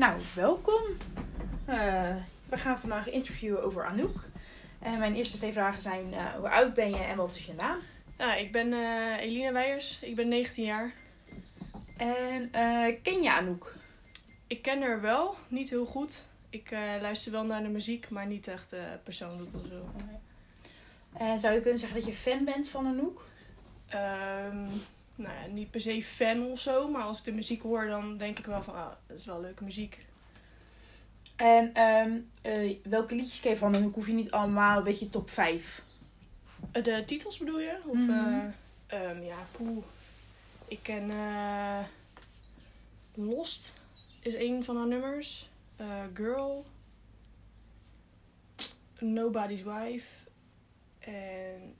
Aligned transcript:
Nou, 0.00 0.20
welkom. 0.34 0.80
Eh, 1.64 2.14
we 2.48 2.56
gaan 2.56 2.80
vandaag 2.80 3.10
interviewen 3.10 3.62
over 3.62 3.84
Anouk. 3.84 4.18
En 4.78 4.98
mijn 4.98 5.14
eerste 5.14 5.36
twee 5.36 5.52
vragen 5.52 5.82
zijn: 5.82 6.14
eh, 6.14 6.34
hoe 6.34 6.48
oud 6.48 6.74
ben 6.74 6.90
je 6.90 6.96
en 6.96 7.16
wat 7.16 7.34
is 7.34 7.46
je 7.46 7.54
naam? 7.54 7.78
Ja, 8.18 8.34
ik 8.34 8.52
ben 8.52 8.72
eh 8.72 9.20
Eline 9.20 9.52
Weijers, 9.52 10.02
ik 10.02 10.16
ben 10.16 10.28
19 10.28 10.64
jaar. 10.64 10.92
En 11.96 12.52
eh, 12.52 12.96
ken 13.02 13.22
je 13.22 13.32
Anouk? 13.32 13.74
Ik 14.46 14.62
ken 14.62 14.82
haar 14.82 15.00
wel, 15.00 15.36
niet 15.48 15.70
heel 15.70 15.84
goed. 15.84 16.26
Ik 16.50 16.70
eh, 16.70 16.80
luister 17.00 17.32
wel 17.32 17.44
naar 17.44 17.62
de 17.62 17.68
muziek, 17.68 18.10
maar 18.10 18.26
niet 18.26 18.48
echt 18.48 18.72
eh, 18.72 18.82
persoonlijk 19.04 19.54
of 19.54 19.66
zo. 19.66 19.90
En 21.12 21.38
zou 21.38 21.54
je 21.54 21.60
kunnen 21.60 21.78
zeggen 21.80 22.00
dat 22.00 22.08
je 22.08 22.16
fan 22.16 22.44
bent 22.44 22.68
van 22.68 22.86
Anouk? 22.86 23.24
Ehm, 23.88 24.66
nou 25.20 25.34
ja, 25.40 25.46
niet 25.52 25.70
per 25.70 25.80
se 25.80 26.02
fan 26.02 26.42
of 26.46 26.60
zo, 26.60 26.88
maar 26.90 27.02
als 27.02 27.18
ik 27.18 27.24
de 27.24 27.32
muziek 27.32 27.62
hoor, 27.62 27.86
dan 27.86 28.16
denk 28.16 28.38
ik 28.38 28.46
wel 28.46 28.62
van, 28.62 28.74
ah, 28.74 28.90
dat 29.06 29.18
is 29.18 29.26
wel 29.26 29.40
leuke 29.40 29.64
muziek. 29.64 29.98
En 31.36 31.74
ehm, 31.74 32.18
eh, 32.42 32.76
welke 32.82 33.14
liedjes 33.14 33.40
ken 33.40 33.50
je 33.50 33.56
van 33.56 33.74
Anouk? 33.74 33.94
Hoef 33.94 34.06
je 34.06 34.12
niet 34.12 34.30
allemaal 34.30 34.78
een 34.78 34.84
beetje 34.84 35.10
top 35.10 35.30
5? 35.30 35.82
Eh, 36.72 36.84
de 36.84 37.02
titels 37.06 37.38
bedoel 37.38 37.60
je? 37.60 37.78
Of, 37.86 37.94
Mhm. 37.96 38.10
eh, 38.10 39.10
ehm, 39.10 39.22
ja, 39.22 39.36
poeh. 39.50 39.84
Ik 40.68 40.78
ken 40.82 41.10
eh, 41.10 41.78
Lost 43.14 43.72
is 44.20 44.34
een 44.34 44.64
van 44.64 44.76
haar 44.76 44.86
nummers. 44.86 45.48
Girl. 46.14 46.64
Nobody's 49.00 49.62
Wife. 49.62 50.06
En 50.98 51.74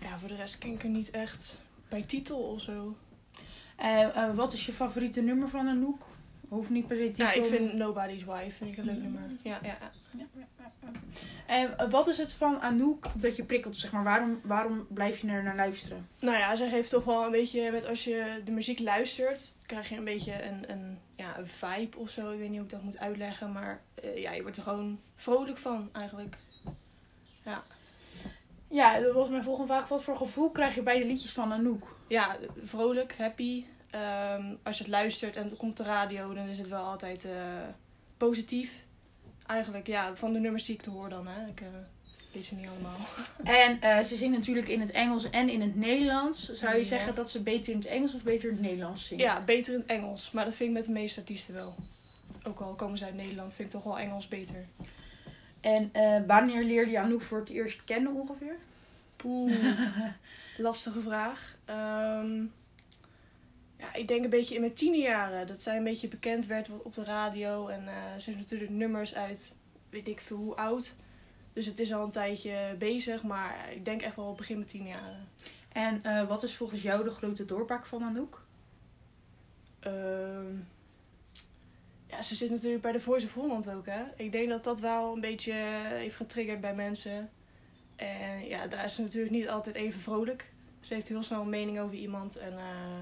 ja, 0.00 0.18
voor 0.18 0.28
de 0.28 0.34
rest 0.36 0.58
ken 0.58 0.70
ik 0.72 0.82
er 0.82 0.88
niet 0.88 1.10
echt 1.10 1.56
bij 1.92 2.02
titel 2.02 2.38
of 2.38 2.60
zo. 2.60 2.96
En 3.76 4.14
eh, 4.14 4.34
wat 4.34 4.52
is 4.52 4.66
je 4.66 4.72
favoriete 4.72 5.22
nummer 5.22 5.48
van 5.48 5.68
Anouk? 5.68 6.06
Hoeft 6.48 6.70
niet 6.70 6.86
per 6.86 6.96
se 6.96 7.02
titel. 7.06 7.24
Ja, 7.26 7.32
ik 7.32 7.44
vind 7.44 7.72
Nobody's 7.72 8.24
Wife 8.24 8.50
vind 8.50 8.70
ik 8.70 8.76
een 8.76 8.84
leuk 8.84 8.94
Mhm. 8.94 9.02
nummer. 9.02 9.22
Ja, 9.42 9.58
ja, 9.62 9.76
ja. 9.80 9.90
En 11.46 11.78
eh, 11.78 11.90
wat 11.90 12.08
is 12.08 12.16
het 12.18 12.32
van 12.32 12.60
Anouk 12.60 13.06
dat 13.14 13.36
je 13.36 13.44
prikkelt, 13.44 13.76
zeg 13.76 13.92
maar? 13.92 14.02
Waarom, 14.04 14.40
waarom 14.42 14.86
blijf 14.88 15.18
je 15.18 15.28
er 15.28 15.42
naar 15.42 15.56
luisteren? 15.56 16.08
Nou 16.20 16.36
ja, 16.38 16.56
zij 16.56 16.68
geeft 16.68 16.90
toch 16.90 17.04
wel 17.04 17.24
een 17.24 17.30
beetje, 17.30 17.70
met 17.70 17.86
als 17.88 18.04
je 18.04 18.40
de 18.44 18.50
muziek 18.50 18.78
luistert, 18.78 19.52
krijg 19.66 19.88
je 19.88 19.96
een 19.96 20.04
beetje 20.04 20.44
een, 20.44 20.70
een, 20.70 20.98
ja, 21.16 21.38
een 21.38 21.46
vibe 21.46 21.98
of 21.98 22.10
zo. 22.10 22.30
Ik 22.30 22.38
weet 22.38 22.48
niet 22.48 22.56
hoe 22.56 22.66
ik 22.66 22.72
dat 22.72 22.82
moet 22.82 22.98
uitleggen, 22.98 23.52
maar 23.52 23.80
eh, 23.94 24.16
ja, 24.18 24.32
je 24.32 24.42
wordt 24.42 24.56
er 24.56 24.62
gewoon 24.62 25.00
vrolijk 25.14 25.58
van 25.58 25.88
eigenlijk. 25.92 26.36
Ja, 27.44 27.62
dat 28.72 29.12
was 29.14 29.28
mijn 29.28 29.42
volgende 29.42 29.72
vraag. 29.72 29.88
Wat 29.88 30.02
voor 30.02 30.16
gevoel 30.16 30.50
krijg 30.50 30.74
je 30.74 30.82
bij 30.82 30.98
de 30.98 31.06
liedjes 31.06 31.32
van 31.32 31.52
Anouk? 31.52 31.96
Ja, 32.08 32.36
vrolijk, 32.62 33.14
happy. 33.18 33.64
Ehm, 33.90 34.44
als 34.62 34.76
je 34.78 34.82
het 34.82 34.92
luistert 34.92 35.36
en 35.36 35.44
het 35.44 35.56
komt 35.56 35.76
de 35.76 35.82
radio, 35.82 36.34
dan 36.34 36.46
is 36.48 36.58
het 36.58 36.68
wel 36.68 36.84
altijd 36.84 37.24
eh, 37.24 37.30
positief. 38.16 38.84
Eigenlijk, 39.46 39.86
ja, 39.86 40.14
van 40.16 40.32
de 40.32 40.38
nummers 40.38 40.64
die 40.64 40.74
ik 40.74 40.82
te 40.82 40.90
hoor 40.90 41.08
dan, 41.08 41.26
hè. 41.26 41.46
Ik 41.48 41.60
eh, 41.60 41.66
lees 42.32 42.46
ze 42.46 42.54
niet 42.54 42.68
allemaal. 42.68 42.96
En 43.66 43.80
eh, 43.80 44.02
ze 44.04 44.14
zingt 44.16 44.36
natuurlijk 44.36 44.68
in 44.68 44.80
het 44.80 44.90
Engels 44.90 45.30
en 45.30 45.48
in 45.48 45.60
het 45.60 45.76
Nederlands. 45.76 46.52
Zou 46.52 46.72
je 46.74 46.78
Ja. 46.80 46.84
zeggen 46.86 47.14
dat 47.14 47.30
ze 47.30 47.42
beter 47.42 47.72
in 47.72 47.78
het 47.78 47.88
Engels 47.88 48.14
of 48.14 48.22
beter 48.22 48.48
in 48.48 48.54
het 48.54 48.64
Nederlands 48.64 49.06
zingt? 49.06 49.22
Ja, 49.24 49.44
beter 49.44 49.72
in 49.72 49.78
het 49.80 49.88
Engels, 49.88 50.30
maar 50.30 50.44
dat 50.44 50.54
vind 50.54 50.68
ik 50.68 50.74
met 50.76 50.84
de 50.84 50.92
meeste 50.92 51.20
artiesten 51.20 51.54
wel. 51.54 51.74
Ook 52.46 52.60
al 52.60 52.74
komen 52.74 52.98
ze 52.98 53.04
uit 53.04 53.14
Nederland, 53.14 53.54
vind 53.54 53.68
ik 53.68 53.74
toch 53.74 53.84
wel 53.84 53.98
Engels 53.98 54.28
beter. 54.28 54.66
En 55.62 55.90
eh, 55.92 56.20
wanneer 56.26 56.64
leerde 56.64 56.90
je 56.90 56.98
Anouk 56.98 57.22
voor 57.22 57.38
het 57.38 57.48
eerst 57.48 57.84
kennen 57.84 58.14
ongeveer? 58.14 58.56
Poeh, 59.16 59.52
lastige 60.56 61.00
vraag. 61.00 61.56
Ehm, 61.64 62.44
ja, 63.76 63.94
ik 63.94 64.08
denk 64.08 64.24
een 64.24 64.30
beetje 64.30 64.54
in 64.54 64.60
mijn 64.60 64.74
tienerjaren. 64.74 65.46
Dat 65.46 65.62
zij 65.62 65.76
een 65.76 65.84
beetje 65.84 66.08
bekend 66.08 66.46
werd 66.46 66.68
op 66.82 66.94
de 66.94 67.04
radio. 67.04 67.68
En 67.68 67.88
eh, 67.88 67.94
ze 68.18 68.30
heeft 68.30 68.42
natuurlijk 68.42 68.70
nummers 68.70 69.14
uit 69.14 69.52
weet 69.90 70.08
ik 70.08 70.20
veel 70.20 70.36
hoe 70.36 70.54
oud. 70.54 70.94
Dus 71.52 71.66
het 71.66 71.80
is 71.80 71.92
al 71.92 72.04
een 72.04 72.10
tijdje 72.10 72.74
bezig. 72.78 73.22
Maar 73.22 73.72
ik 73.72 73.84
denk 73.84 74.02
echt 74.02 74.16
wel 74.16 74.28
op 74.28 74.36
begin 74.36 74.56
mijn 74.56 74.68
tienerjaren. 74.68 75.28
En 75.72 76.02
eh, 76.02 76.28
wat 76.28 76.42
is 76.42 76.56
volgens 76.56 76.82
jou 76.82 77.04
de 77.04 77.10
grote 77.10 77.44
doorbraak 77.44 77.86
van 77.86 78.02
Anouk? 78.02 78.42
Ehm, 79.80 80.54
ja, 82.12 82.22
ze 82.22 82.34
zit 82.34 82.50
natuurlijk 82.50 82.82
bij 82.82 82.92
de 82.92 83.00
Voice 83.00 83.26
of 83.26 83.32
Holland 83.32 83.70
ook, 83.70 83.86
hè. 83.86 84.02
Ik 84.16 84.32
denk 84.32 84.48
dat 84.48 84.64
dat 84.64 84.80
wel 84.80 85.14
een 85.14 85.20
beetje 85.20 85.52
heeft 85.52 86.16
getriggerd 86.16 86.60
bij 86.60 86.74
mensen. 86.74 87.30
En 87.96 88.46
ja, 88.48 88.66
daar 88.66 88.84
is 88.84 88.94
ze 88.94 89.00
natuurlijk 89.02 89.32
niet 89.32 89.48
altijd 89.48 89.76
even 89.76 90.00
vrolijk. 90.00 90.50
Ze 90.80 90.94
heeft 90.94 91.08
heel 91.08 91.22
snel 91.22 91.40
een 91.40 91.50
mening 91.50 91.80
over 91.80 91.94
iemand. 91.94 92.36
En 92.36 92.52
eh, 92.58 93.00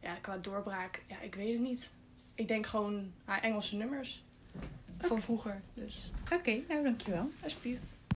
ja, 0.00 0.14
qua 0.14 0.36
doorbraak, 0.38 1.02
ja, 1.08 1.20
ik 1.20 1.34
weet 1.34 1.52
het 1.52 1.62
niet. 1.62 1.90
Ik 2.34 2.48
denk 2.48 2.66
gewoon 2.66 3.12
haar 3.24 3.40
Engelse 3.42 3.76
nummers. 3.76 4.24
Van 4.98 5.20
vroeger, 5.20 5.60
dus 5.74 6.10
Oké, 6.32 6.60
nou 6.68 6.82
dankjewel. 6.82 7.30
alsjeblieft. 7.42 7.82